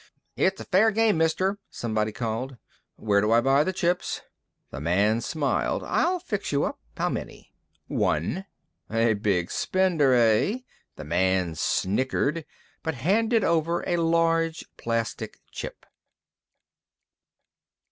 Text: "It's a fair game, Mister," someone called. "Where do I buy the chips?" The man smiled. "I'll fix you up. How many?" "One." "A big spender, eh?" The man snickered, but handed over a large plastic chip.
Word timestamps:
"It's 0.35 0.59
a 0.59 0.65
fair 0.65 0.89
game, 0.89 1.19
Mister," 1.19 1.59
someone 1.69 2.11
called. 2.11 2.57
"Where 2.95 3.21
do 3.21 3.31
I 3.31 3.39
buy 3.39 3.63
the 3.63 3.71
chips?" 3.71 4.21
The 4.71 4.79
man 4.81 5.21
smiled. 5.21 5.83
"I'll 5.83 6.17
fix 6.17 6.51
you 6.51 6.63
up. 6.63 6.79
How 6.97 7.07
many?" 7.07 7.53
"One." 7.85 8.47
"A 8.89 9.13
big 9.13 9.51
spender, 9.51 10.11
eh?" 10.15 10.61
The 10.95 11.03
man 11.05 11.53
snickered, 11.53 12.45
but 12.81 12.95
handed 12.95 13.43
over 13.43 13.83
a 13.87 13.97
large 13.97 14.65
plastic 14.75 15.37
chip. 15.51 15.85